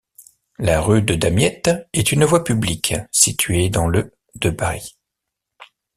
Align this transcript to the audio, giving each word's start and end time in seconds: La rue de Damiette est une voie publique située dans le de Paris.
La 0.57 0.81
rue 0.81 1.03
de 1.03 1.13
Damiette 1.13 1.69
est 1.93 2.11
une 2.11 2.25
voie 2.25 2.43
publique 2.43 2.95
située 3.11 3.69
dans 3.69 3.87
le 3.87 4.11
de 4.33 4.49
Paris. 4.49 4.97